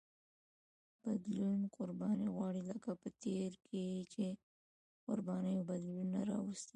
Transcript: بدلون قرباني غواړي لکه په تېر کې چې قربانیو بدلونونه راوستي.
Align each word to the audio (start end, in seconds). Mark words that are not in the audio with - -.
بدلون 1.05 1.59
قرباني 1.75 2.27
غواړي 2.35 2.61
لکه 2.71 2.91
په 3.01 3.09
تېر 3.23 3.51
کې 3.67 3.85
چې 4.13 4.25
قربانیو 5.07 5.67
بدلونونه 5.69 6.19
راوستي. 6.31 6.69